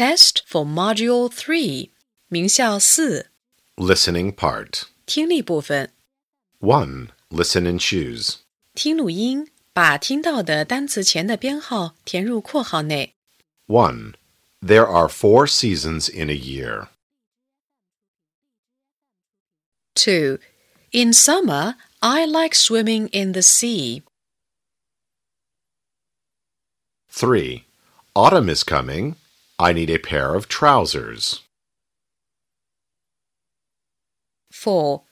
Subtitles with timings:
[0.00, 1.90] Test for Module Three，
[2.28, 3.30] 名校四
[3.76, 4.84] Listening part.
[5.06, 5.92] 听力部分。
[6.60, 7.08] 1.
[7.30, 8.36] Listen and choose.
[8.74, 13.14] 听录音，把听到的单词前的编号填入括号内。
[13.66, 14.14] 1.
[14.60, 16.88] There are four seasons in a year.
[19.94, 20.38] 2.
[20.92, 24.02] In summer, I like swimming in the sea.
[27.10, 27.64] 3.
[28.14, 29.16] Autumn is coming.
[29.61, 31.43] I need a pair of trousers.
[34.51, 35.03] 4.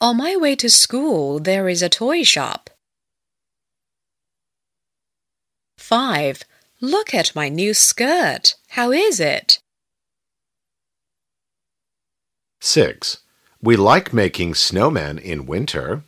[0.00, 2.70] On my way to school, there is a toy shop.
[5.78, 6.42] 5.
[6.80, 8.56] Look at my new skirt.
[8.70, 9.60] How is it?
[12.60, 13.18] 6.
[13.62, 16.02] We like making snowmen in winter.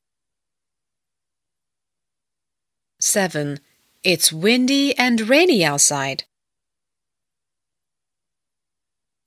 [3.00, 3.60] 7.
[4.02, 6.24] It's windy and rainy outside.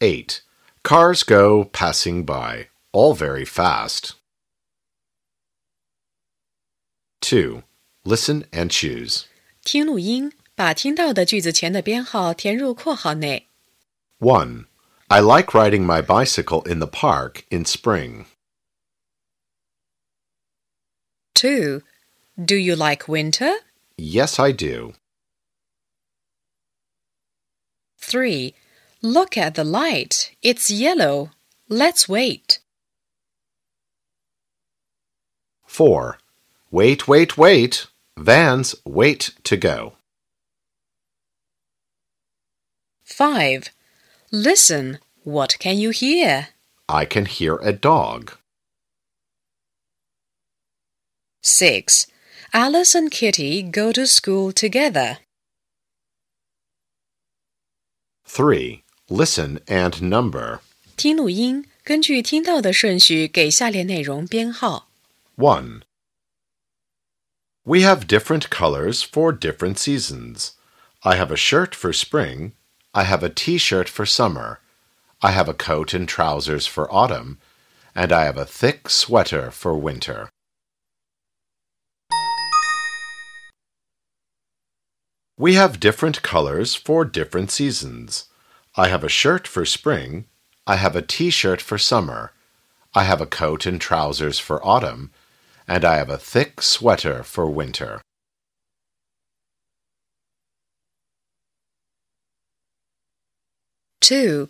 [0.00, 0.42] 8.
[0.82, 4.14] Cars go passing by, all very fast.
[7.22, 7.62] 2.
[8.04, 9.24] Listen and choose.
[9.62, 13.48] 听录音，把听到的句子前的编号填入括号内。
[14.18, 14.66] 1.
[15.08, 18.26] I like riding my bicycle in the park in spring.
[21.34, 21.82] 2.
[22.36, 23.52] Do you like winter?
[23.96, 24.94] Yes, I do.
[27.98, 28.54] 3.
[29.01, 30.35] Look at the light.
[30.41, 31.31] It's yellow.
[31.69, 32.59] Let's wait.
[35.65, 36.17] 4.
[36.69, 37.87] Wait, wait, wait.
[38.17, 39.93] Vans wait to go.
[43.05, 43.69] 5.
[44.31, 44.99] Listen.
[45.23, 46.49] What can you hear?
[46.89, 48.33] I can hear a dog.
[51.41, 52.07] 6.
[52.51, 55.19] Alice and Kitty go to school together.
[58.25, 60.60] 3 Listen and number.
[60.96, 64.88] 听录音，根据听到的顺序给下列内容编号。
[65.36, 65.82] 1.
[67.64, 70.52] We have different colors for different seasons.
[71.00, 72.52] I have a shirt for spring.
[72.92, 74.58] I have a t-shirt for summer.
[75.20, 77.38] I have a coat and trousers for autumn.
[77.94, 80.28] And I have a thick sweater for winter.
[85.36, 88.26] We have different colors for different seasons.
[88.75, 90.25] I have a shirt for spring.
[90.65, 92.31] I have a t-shirt for summer.
[92.93, 95.11] I have a coat and trousers for autumn.
[95.67, 98.01] And I have a thick sweater for winter.
[104.01, 104.49] Two.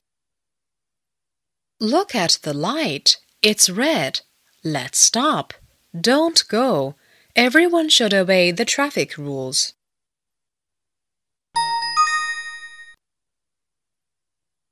[1.80, 3.18] Look at the light.
[3.42, 4.22] It's red.
[4.64, 5.54] Let's stop.
[6.00, 6.96] Don't go.
[7.36, 9.74] Everyone should obey the traffic rules.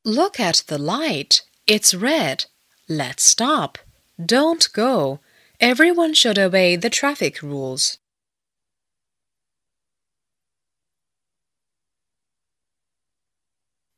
[0.06, 1.43] Look at the light.
[1.66, 2.47] It's red.
[2.88, 3.78] Let's stop.
[4.19, 5.20] Don't go.
[5.60, 7.98] Everyone should obey the traffic rules.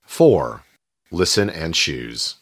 [0.06, 0.62] 4.
[1.10, 2.34] Listen and choose.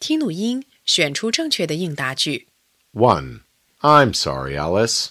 [0.00, 2.48] 听录音，选出正确的应答句。
[2.92, 3.42] 1.
[3.80, 5.10] I'm sorry, Alice.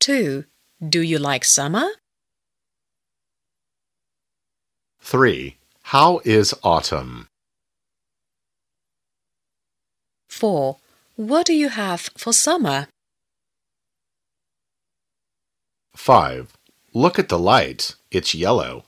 [0.00, 0.46] 2.
[0.80, 1.86] Do you like summer?
[5.09, 5.57] 3.
[5.85, 7.29] How is autumn?
[10.27, 10.77] 4.
[11.15, 12.89] What do you have for summer?
[15.95, 16.53] 5.
[16.93, 17.95] Look at the light.
[18.11, 18.85] It's yellow.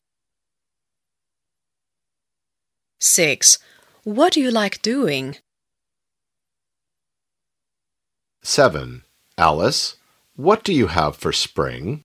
[2.99, 3.57] 6.
[4.03, 5.37] What do you like doing?
[8.43, 9.01] 7.
[9.39, 9.95] Alice,
[10.35, 12.03] what do you have for spring?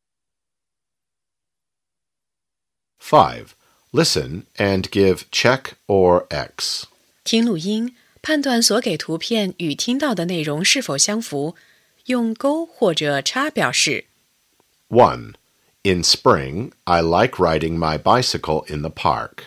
[2.98, 3.54] 5.
[3.91, 6.85] Listen and give check or X.
[7.23, 11.55] 听录音，判断所给图片与听到的内容是否相符，
[12.05, 14.05] 用勾或者叉表示。
[14.89, 15.33] 1.
[15.83, 19.45] In spring, I like riding my bicycle in the park.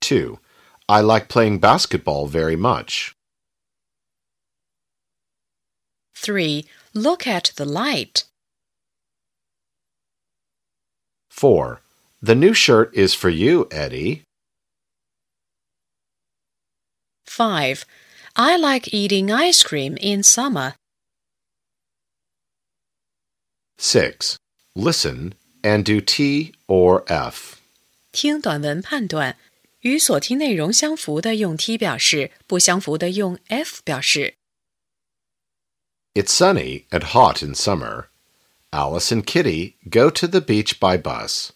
[0.00, 0.38] 2.
[0.86, 3.12] I like playing basketball very much.
[6.14, 6.66] 3.
[6.92, 8.24] Look at the light.
[11.38, 11.80] 4.
[12.22, 14.22] The new shirt is for you, Eddie.
[17.26, 17.84] 5.
[18.36, 20.74] I like eating ice cream in summer.
[23.78, 24.36] 6.
[24.74, 27.56] Listen and do T or F.
[28.12, 29.36] 听短文判断，
[29.80, 34.34] 与所听内容相符的用 T 表示，不相符的用 F 表示。
[36.14, 38.06] It's sunny and hot in summer.
[38.71, 41.53] Alice and Kitty go to the beach by bus.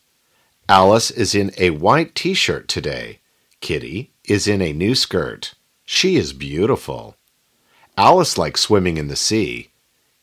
[0.67, 3.19] Alice is in a white t shirt today.
[3.61, 5.53] Kitty is in a new skirt.
[5.85, 7.15] She is beautiful.
[7.97, 9.69] Alice likes swimming in the sea.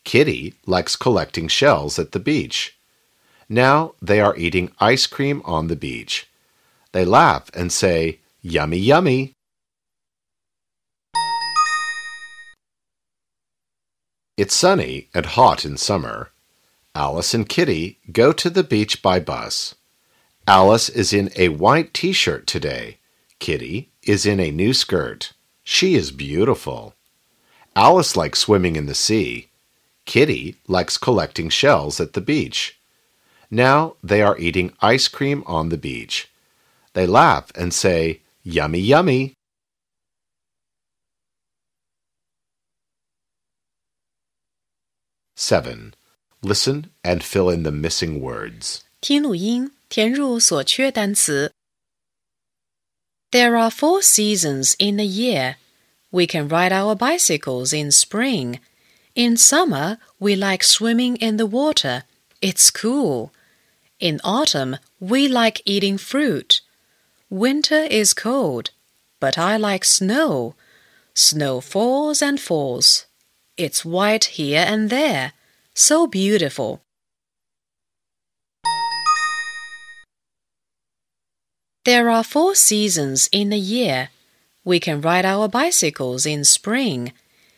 [0.02, 2.76] Kitty likes collecting shells at the beach.
[3.48, 6.28] Now they are eating ice cream on the beach.
[6.90, 9.34] They laugh and say, Yummy, yummy.
[14.36, 16.30] It's sunny and hot in summer.
[16.94, 19.76] Alice and Kitty go to the beach by bus.
[20.46, 22.98] Alice is in a white t shirt today.
[23.38, 25.32] Kitty is in a new skirt.
[25.62, 26.94] She is beautiful.
[27.76, 29.50] Alice likes swimming in the sea.
[30.04, 32.80] Kitty likes collecting shells at the beach.
[33.50, 36.28] Now they are eating ice cream on the beach.
[36.94, 39.34] They laugh and say, Yummy, yummy.
[45.36, 45.94] Seven.
[46.41, 48.81] Listen and fill in the missing words.
[49.01, 51.51] 听录音，填入所缺单词。
[53.31, 55.55] There are four seasons in a year.
[56.11, 58.59] We can ride our bicycles in spring.
[59.15, 62.03] In summer, we like swimming in the water.
[62.41, 63.31] It's cool.
[63.99, 66.61] In autumn, we like eating fruit.
[67.29, 68.71] Winter is cold,
[69.19, 70.55] but I like snow.
[71.13, 73.05] Snow falls and falls.
[73.57, 75.33] It's white here and there.
[75.82, 76.82] So beautiful.
[81.86, 84.10] There are four seasons in a year.
[84.62, 87.14] We can ride our bicycles in spring.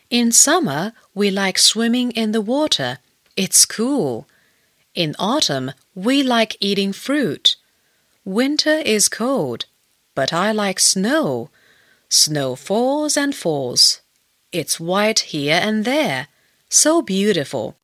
[0.09, 2.99] In summer, we like swimming in the water.
[3.37, 4.29] It's cool.
[4.95, 7.57] In autumn, we like eating fruit.
[8.25, 9.67] Winter is cold,
[10.15, 11.51] but I like snow.
[12.09, 14.01] Snow falls and falls.
[14.53, 16.29] It's white here and there.
[16.69, 17.77] So beautiful.